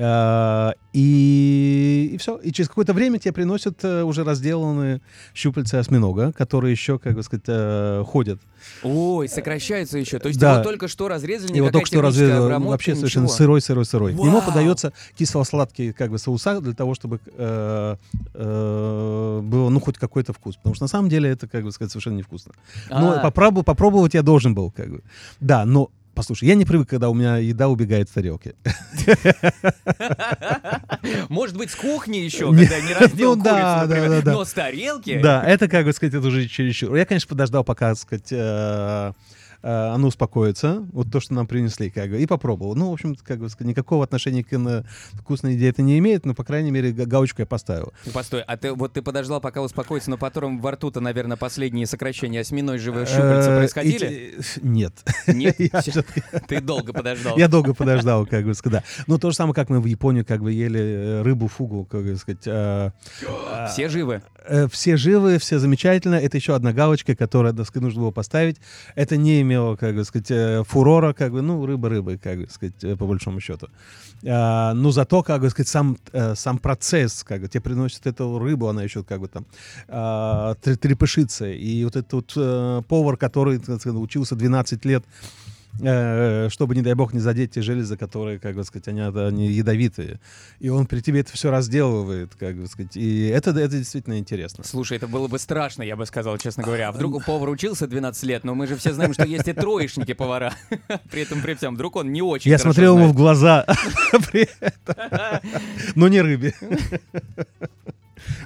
[0.00, 2.36] Э, И, и все.
[2.38, 5.00] И через какое-то время тебе приносят э, уже разделанные
[5.34, 8.40] щупальца осьминога, которые еще, как бы сказать, э, ходят.
[8.82, 10.18] Ой, сокращается еще.
[10.18, 10.54] То есть Да.
[10.54, 13.36] его только что разрезали, Его только что обработка, вообще совершенно ничего.
[13.36, 14.12] сырой, сырой, сырой.
[14.12, 14.42] Ему Вау!
[14.42, 17.96] подается кисло-сладкий как бы соуса для того, чтобы э,
[18.34, 21.92] э, было ну хоть какой-то вкус, потому что на самом деле это как бы сказать
[21.92, 22.52] совершенно невкусно.
[22.90, 23.20] Но А.
[23.20, 25.02] попробовать, попробовать я должен был как бы.
[25.40, 28.56] Да, но послушай, я не привык, когда у меня еда убегает с тарелки.
[31.28, 34.18] Может быть, с кухни еще, когда не раздел Ну да, курицу, например.
[34.18, 34.32] да, да.
[34.32, 35.20] Но с тарелки...
[35.22, 36.92] Да, это как бы сказать, это уже чересчур.
[36.96, 38.32] Я, конечно, подождал, пока, сказать,
[39.62, 42.74] э, оно успокоится, вот то, что нам принесли, как бы, и попробовал.
[42.74, 46.44] Ну, в общем, как бы никакого отношения к вкусной еде это не имеет, но, по
[46.44, 47.92] крайней мере, га- галочку я поставил.
[48.12, 52.40] Постой, а ты вот ты подождал, пока успокоится, но потом во рту-то, наверное, последние сокращения
[52.40, 54.06] осьминой живой щупальца Э, происходили?
[54.38, 54.92] и те- Нет.
[55.26, 55.56] Нет?
[56.48, 57.36] Ты долго подождал.
[57.36, 58.82] Я долго подождал, как бы сказать.
[58.98, 59.04] да.
[59.06, 62.02] Ну, то же самое, как мы в Японии как бы ели э, рыбу фугу, как
[62.04, 62.42] бы сказать.
[63.70, 64.22] Все живы?
[64.48, 66.16] Э, Все живы, все замечательно.
[66.16, 68.56] Это еще одна галочка, которую, так сказать, нужно было поставить.
[68.94, 72.48] Это не имело, как бы сказать, э, фурора, как бы, ну, рыба рыбы, как бы
[72.50, 73.68] сказать, э, по большому счету.
[74.26, 75.96] А, Но зато, как бы сказать, сам,
[76.34, 79.46] сам процесс, как бы, тебе приносят эту рыбу, она еще как бы там
[79.88, 81.46] а, тре- трепышится.
[81.50, 85.04] И вот этот вот повар, который, так сказать, учился 12 лет,
[85.78, 90.20] чтобы, не дай бог, не задеть те железы, которые, как бы сказать, они, они ядовитые.
[90.60, 92.96] И он при тебе это все разделывает, как бы сказать.
[92.96, 94.64] И это, это действительно интересно.
[94.64, 96.88] Слушай, это было бы страшно, я бы сказал, честно говоря.
[96.88, 99.52] А вдруг у повара учился 12 лет, но мы же все знаем, что есть и
[99.52, 100.54] троечники повара.
[101.10, 103.64] При этом, при всем, вдруг он не очень Я смотрел ему в глаза
[104.30, 105.40] при этом.
[105.94, 106.54] Но не рыбе.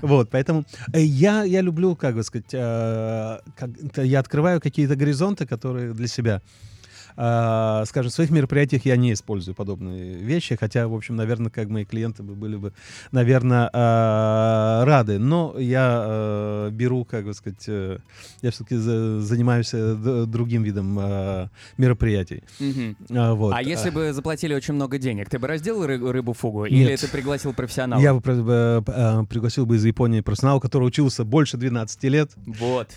[0.01, 3.41] Вот, поэтому э, я, я люблю, как бы сказать, э,
[3.97, 6.43] я открываю какие-то горизонты, которые для себя.
[7.17, 11.69] А, скажем, в своих мероприятиях я не использую подобные вещи, хотя, в общем, наверное, как
[11.69, 12.73] мои клиенты бы были бы,
[13.11, 15.19] наверное, а, рады.
[15.19, 17.99] Но я э, беру, как бы сказать, э,
[18.41, 21.49] я все-таки занимаюсь э, другим видом а,
[21.79, 22.43] мероприятий.
[23.11, 23.55] А, вот.
[23.55, 26.65] А если бы заплатили очень много денег, ты бы разделал ры- рыбу фугу?
[26.65, 27.01] Или Нет.
[27.01, 28.01] ты пригласил профессионала?
[28.01, 32.31] Я бы э, пригласил бы из Японии профессионала, который учился больше 12 лет.
[32.47, 32.89] Вот.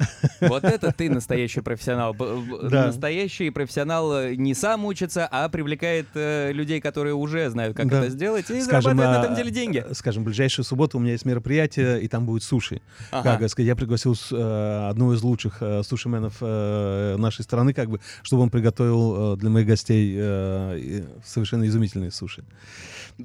[0.41, 2.15] Вот это ты настоящий профессионал.
[2.15, 7.87] Настоящий профессионал стал э, не сам учиться, а привлекает э, людей, которые уже знают, как
[7.87, 7.99] Да.
[8.01, 9.83] это сделать, и Скажем, зарабатывает на а, этом деле деньги.
[9.85, 12.81] э, Скажем, в ближайшую субботу у меня есть мероприятие, и там будет суши.
[13.11, 13.37] Ага.
[13.37, 18.43] Как я пригласил э, одного из лучших э, сушименов э, нашей страны, как бы, чтобы
[18.43, 22.43] он приготовил э, для моих гостей э, совершенно изумительные суши.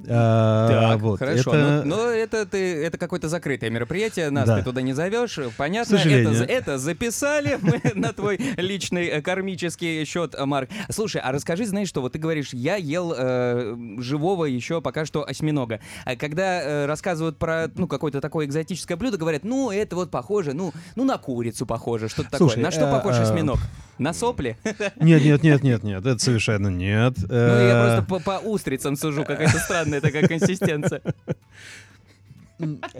[0.09, 1.51] А, Так, вот, хорошо.
[1.53, 4.59] это- Ну, но это, ты, это какое-то закрытое мероприятие, нас Да.
[4.59, 5.39] ты туда не зовешь.
[5.57, 10.71] Понятно, это, это записали мы на твой личный э, кармический счет, э, Марк.
[10.91, 15.27] Слушай, а расскажи, знаешь что, вот ты говоришь, я ел э, живого еще пока что
[15.29, 15.81] осьминога.
[16.05, 20.53] А когда э, рассказывают про ну, какое-то такое экзотическое блюдо, говорят, ну, это вот похоже,
[20.53, 22.57] ну, ну на курицу похоже, что-то такое.
[22.59, 23.59] На что похож осьминог?
[24.01, 24.57] На сопли?
[24.99, 27.15] Нет, нет, нет, нет, нет, это совершенно нет.
[27.19, 31.03] Ну, я Э, просто по, по устрицам сужу, какая-то странная такая консистенция.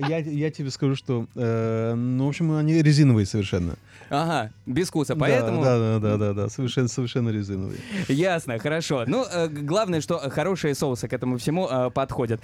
[0.09, 3.77] я, я тебе скажу, что, э, ну, в общем, они резиновые совершенно.
[4.11, 5.63] Ага, без вкуса, Да, поэтому...
[5.65, 7.79] Да, да, да, да, да, совершенно, совершенно резиновые.
[8.09, 9.05] Ясно, хорошо.
[9.07, 12.43] Ну, э, главное, что хорошие соусы к этому всему э, подходят.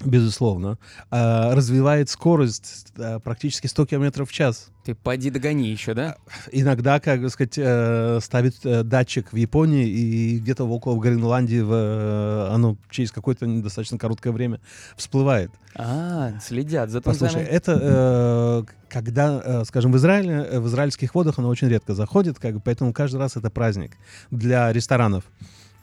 [0.05, 0.79] безусловно.
[1.11, 4.71] Э, Развивает скорость э, практически 100 км в час.
[4.85, 6.17] Ты поди догони еще, да?
[6.53, 12.51] Иногда, как бы сказать, э, ставит э, датчик в Японии и где-то около Гренландии в,
[12.53, 14.61] оно через какое-то достаточно короткое время
[14.97, 15.51] всплывает.
[15.75, 17.55] А, следят за Послушай, тунцами.
[17.55, 22.93] это когда, скажем, в Израиле, в израильских водах оно очень редко заходит, как бы, поэтому
[22.93, 23.93] каждый раз это праздник
[24.31, 25.25] для ресторанов.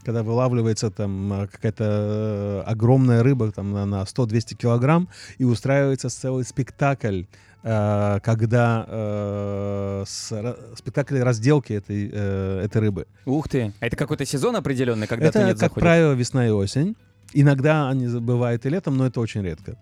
[0.08, 6.10] Когда вылавливается там э, какая-то э, огромная рыба там, на, на 100-200 килограмм и устраивается
[6.10, 7.24] целый спектакль,
[7.62, 13.06] э, когда э, с- спектакль разделки этой, э, этой рыбы.
[13.26, 13.74] Ух ты.
[13.82, 15.84] А это какой-то сезон определенный, когда это, тунец как заходит?
[15.84, 16.96] правило, весна и осень.
[17.34, 19.76] Иногда они бывают и летом, но это очень редко.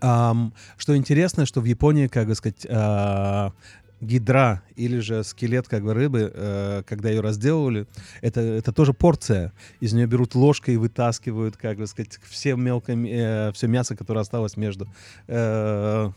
[0.00, 3.52] Ам, что интересно, что в Японии, как бы сказать, а,
[4.02, 7.86] гидра или же скелет как бы рыбы, э, когда ее разделывали,
[8.20, 9.52] это, это тоже порция.
[9.80, 14.56] Из нее берут ложкой и вытаскивают, как бы сказать, все мелкое, все мясо, которое осталось
[14.56, 14.88] между...
[15.28, 16.10] э,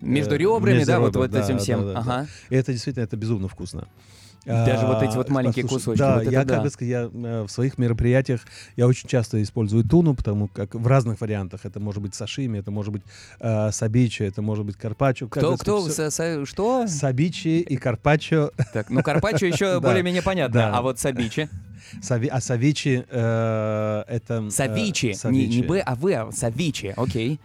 [0.00, 1.80] Между э, ребрами, между да, вот, ребер, вот этим да, всем.
[1.80, 2.00] да, да, да.
[2.00, 2.26] ага.
[2.48, 3.88] и это действительно, это безумно вкусно.
[4.46, 6.54] Даже вот эти А, вот маленькие послушай, кусочки, Да, вот я да.
[6.62, 8.40] как бы я э, в своих мероприятиях
[8.76, 11.64] я очень часто использую туну, потому как в разных вариантах.
[11.64, 13.02] Это может быть сашими, это может быть
[13.40, 15.26] э, сабичи, это может быть карпаччо.
[15.28, 16.06] Кто, бы кто, са- всё.
[16.10, 16.86] са- что?
[16.86, 18.52] Сабичи и карпаччо.
[18.72, 21.48] Так, ну карпаччо еще более-менее понятно, а вот сабичи?
[22.00, 24.44] Сави- а савичи э, это...
[24.46, 25.56] э, Савичи, не, савичи.
[25.58, 27.40] не Б, а В, а савичи, окей.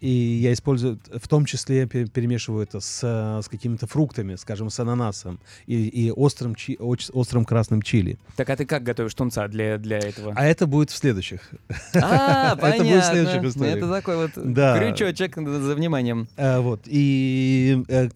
[0.00, 3.02] И я использую, в том числе перемешиваю это с,
[3.42, 8.18] с какими-то фруктами, скажем, с ананасом и, и острым, чи- острым красным чили.
[8.36, 10.32] Так а ты как готовишь тунца для, для этого?
[10.36, 11.50] А это будет в следующих.
[11.94, 13.02] А, это будет в понятно.
[13.12, 13.76] следующих историях.
[13.78, 14.78] Это такой вот Да.
[14.78, 16.28] крючочек за вниманием.
[16.36, 16.82] Э, вот.
[16.86, 18.08] И э,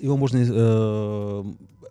[0.00, 1.44] его можно, э,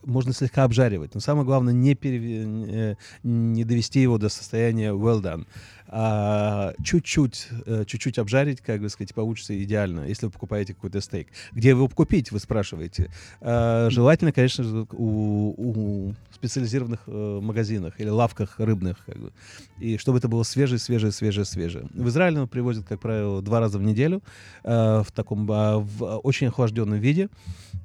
[0.06, 1.14] можно слегка обжаривать.
[1.16, 5.46] Но самое главное, не, э, не довести его до состояния well done.
[5.92, 11.28] А, чуть-чуть, э, чуть-чуть обжарить, как бы сказать, получится идеально, если вы покупаете какой-то стейк.
[11.52, 13.10] Где его купить, вы спрашиваете.
[13.42, 19.32] А, желательно, конечно же, у, у специализированных э, магазинах или лавках рыбных, как бы.
[19.80, 21.88] и чтобы это было свежее, свежее, свежее, свежее.
[21.94, 24.22] В Израиле его привозят, как правило, два раза в неделю
[24.64, 27.30] э, в таком э, в очень охлажденном виде.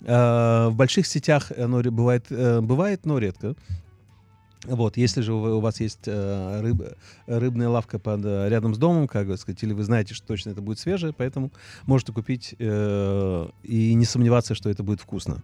[0.02, 3.56] Э, в больших сетях оно бывает, э, бывает, но редко.
[4.64, 6.96] Вот, если же у у вас есть э, рыб-
[7.26, 10.50] рыбная лавка под, э, рядом с домом, как бы сказать, или вы знаете, что точно
[10.50, 11.50] это будет свежее, поэтому
[11.86, 15.42] можете купить э, и не сомневаться, что это будет вкусно.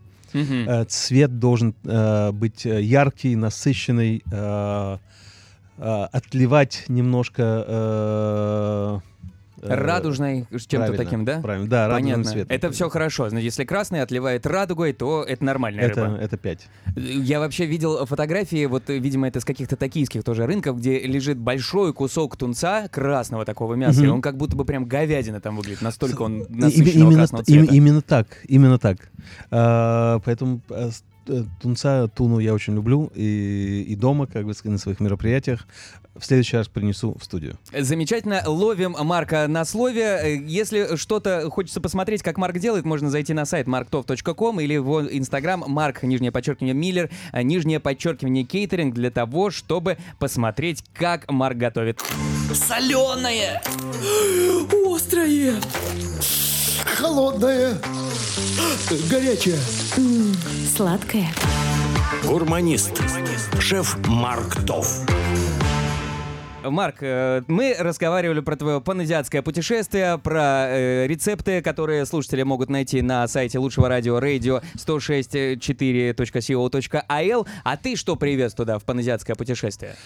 [0.68, 4.98] Э, цвет должен э, быть яркий, насыщенный, э,
[5.78, 7.42] э, отливать немножко...
[9.62, 11.40] э, э, чем-то таким, да?
[11.40, 12.32] Правильно, да, радужным Понятно.
[12.32, 12.56] цветом.
[12.56, 13.28] Это все хорошо.
[13.28, 16.16] Значит, если красный отливает радугой, то это нормальная Это, рыба.
[16.16, 16.68] это 5.
[16.96, 21.92] Я вообще видел фотографии, вот, видимо, это с каких-то токийских тоже рынков, где лежит большой
[21.92, 24.08] кусок тунца, красного такого мяса, Мгм.
[24.08, 27.74] и он как будто бы прям говядина там выглядит, настолько он насыщенного именно, красного цвета.
[27.74, 29.10] именно так, именно так.
[29.50, 30.90] А, поэтому э,
[31.60, 35.66] тунца, туну я очень люблю и, и дома, как бы сказать, на своих мероприятиях.
[36.16, 37.56] В следующий раз принесу в студию.
[37.76, 38.42] Замечательно.
[38.44, 40.02] Ловим Марка на слове.
[40.02, 45.08] Э, Если что-то хочется посмотреть, как Марк делает, можно зайти на сайт marktov.com или в
[45.12, 51.56] инстаграм Марк, нижнее подчеркивание, Миллер, э, нижнее подчеркивание, кейтеринг для того, чтобы посмотреть, как Марк
[51.56, 52.00] готовит.
[52.52, 53.62] Соленое!
[54.92, 55.54] Острое!
[56.96, 57.78] Холодная.
[59.10, 59.58] Горячая.
[60.76, 61.26] Сладкое.
[62.24, 63.00] Гурманист.
[63.58, 65.00] Шеф Марк Тов.
[66.62, 73.00] Марк, э, мы разговаривали про твое паназиатское путешествие, про э, рецепты, которые слушатели могут найти
[73.00, 77.46] на сайте лучшего радио radio 106.4.co.il.
[77.64, 79.96] А ты что привез туда в паназиатское путешествие?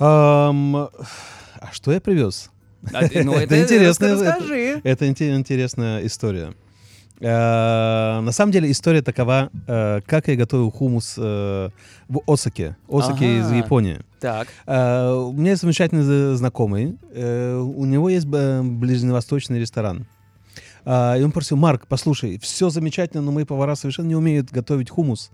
[0.00, 0.90] Ам, а
[1.72, 2.50] что я привез?
[2.92, 4.80] А ну, Это это интересно, это- Расскажи.
[4.82, 6.54] Это инте- интересная история.
[7.20, 11.68] Э, На самом деле история такова, э, как я готовил хумус э,
[12.08, 12.76] в Осаке.
[12.88, 13.56] Осаке из Ага.
[13.56, 13.98] Японии.
[14.20, 14.48] Так.
[14.66, 16.96] У меня есть замечательный за- знакомый.
[17.14, 20.06] У него есть ближневосточный ресторан.
[20.86, 25.30] И он просил, Марк, послушай, все замечательно, но мои повара совершенно не умеют готовить хумус.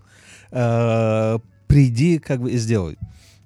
[1.67, 2.97] Приди, как бы, и сделай.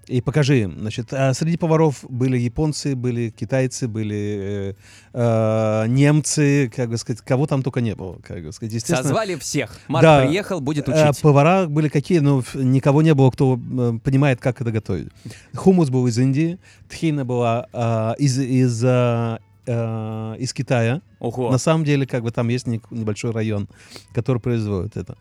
[0.07, 0.79] И покажи им.
[0.79, 4.73] Значит, а среди поваров были японцы, были китайцы, были э,
[5.13, 8.17] э, немцы, как бы сказать, кого там только не было.
[8.23, 8.73] Как бы сказать.
[8.73, 9.79] Естественно, Созвали всех.
[9.87, 10.25] Марк Да.
[10.25, 11.21] приехал, будет Э, учить.
[11.21, 15.07] повара были какие, но никого не было, кто э, понимает, как это готовить.
[15.55, 21.01] Хумус был из Индии, тхина была э, из, из, э, э, из Китая.
[21.19, 21.49] Ого.
[21.51, 23.67] На самом деле, как бы там есть не- небольшой район,
[24.13, 25.17] который производит это.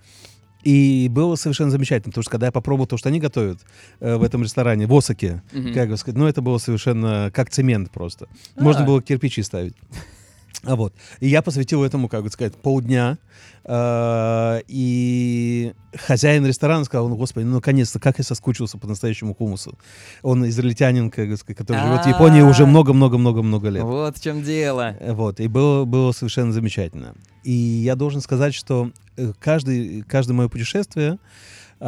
[0.65, 3.61] И было совершенно замечательно, потому что когда я попробовал то, что они готовят
[4.01, 5.75] э, в этом ресторане, в Осаке, Мгм.
[5.75, 8.29] как бы сказать, ну это было совершенно как цемент просто.
[8.57, 8.87] Можно А.
[8.87, 9.75] было кирпичи ставить.
[10.63, 10.95] А вот.
[11.21, 13.19] И я посвятил этому, как бы сказать, полдня.
[13.65, 19.79] Э, И хозяин ресторана сказал, ну, господи, ну, наконец-то, как я соскучился по настоящему хумусу.
[20.23, 23.83] Он израильтянин, как бы сказать, который живет в Японии уже много-много-много-много лет.
[23.83, 24.97] Вот в чем дело.
[25.01, 27.15] Э, Вот, и было, было совершенно замечательно.
[27.43, 31.19] И я должен сказать, что э, каждый, каждое мое путешествие а,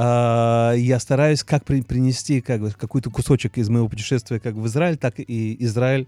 [0.00, 4.96] я стараюсь как при- принести как бы, какой-то кусочек из моего путешествия как в Израиль,
[4.96, 6.06] так и Израиль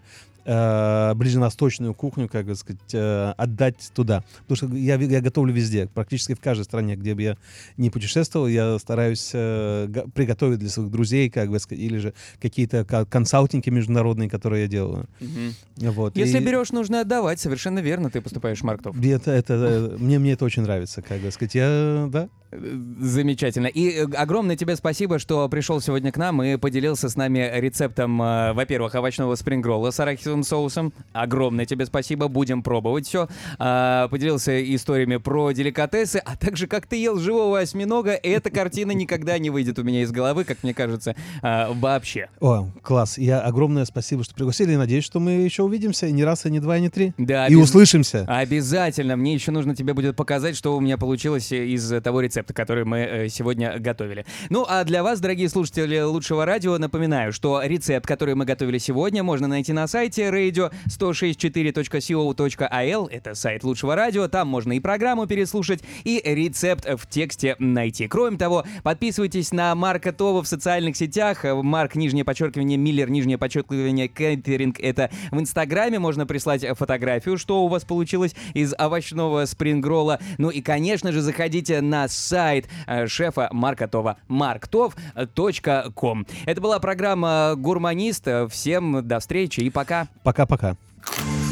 [0.51, 4.25] а, ближневосточную кухню, как бы сказать, э, отдать туда.
[4.47, 7.37] Потому что я, я готовлю везде, практически в каждой стране, где бы я
[7.77, 12.15] не путешествовал, я стараюсь э, го- приготовить для своих друзей, как бы сказать, или же
[12.41, 15.05] какие-то ка- консалтинги международные, которые я делаю.
[15.21, 15.55] Мгм.
[15.93, 16.17] Вот.
[16.17, 17.39] Если И- берешь, нужно отдавать.
[17.41, 18.97] Совершенно верно, ты поступаешь, Марктов.
[19.05, 21.55] это, это, э, мне, мне это очень нравится, как бы сказать.
[21.57, 23.67] Я, да, Замечательно.
[23.67, 28.21] И э, огромное тебе спасибо, что пришел сегодня к нам и поделился с нами рецептом,
[28.23, 30.93] э, во-первых, овощного спрингролла с арахисовым соусом.
[31.13, 33.29] Огромное тебе спасибо, будем пробовать все.
[33.59, 38.13] поделился историями про деликатесы, а также как ты ел живого осьминога.
[38.13, 42.29] Эта картина никогда не выйдет у меня из головы, как мне кажется, а, вообще.
[42.41, 43.19] О, класс.
[43.19, 44.75] Я огромное спасибо, что пригласили.
[44.75, 47.13] Надеюсь, что мы еще увидимся и не раз, и не два, и не три.
[47.19, 48.25] Да, и услышимся.
[48.27, 49.17] Обязательно.
[49.17, 52.99] Мне еще нужно тебе будет показать, что у меня получилось из того рецепта, который мы
[52.99, 54.27] э, сегодня готовили.
[54.51, 59.23] Ну, а для вас, дорогие слушатели лучшего радио, напоминаю, что рецепт, который мы готовили сегодня,
[59.23, 63.09] можно найти на сайте radio 164.co.il.
[63.11, 64.29] Это сайт лучшего радио.
[64.29, 68.09] Там можно и программу переслушать, и рецепт в тексте найти.
[68.09, 71.45] Кроме того, подписывайтесь на Марка Това в социальных сетях.
[71.45, 74.81] Марк, нижнее подчеркивание, Миллер, нижнее подчеркивание, Кэтеринг.
[74.81, 75.99] Это в Инстаграме.
[75.99, 80.21] Можно прислать фотографию, что у вас получилось из овощного спрингролла.
[80.39, 86.27] Ну и, конечно же, заходите на сайт э, шефа Марка Това marktov.com.
[86.47, 88.27] Это была программа «Гурманист».
[88.51, 90.09] Всем до встречи и пока.
[90.23, 90.77] Пока-пока.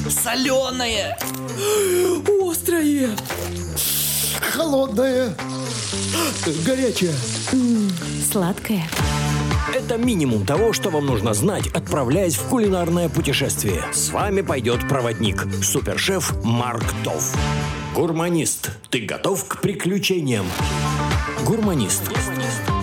[0.09, 1.17] Соленое!
[2.43, 3.11] Острое!
[4.41, 5.35] Холодное.
[6.65, 7.13] Горячее.
[8.31, 8.83] Сладкое.
[9.75, 13.83] Это минимум того, что вам нужно знать, отправляясь в кулинарное путешествие.
[13.93, 17.35] С вами пойдет проводник, супершеф Марк Тов.
[17.95, 20.47] Гурманист, ты готов к приключениям?
[21.45, 22.09] Гурманист.
[22.09, 22.76] Гурманист.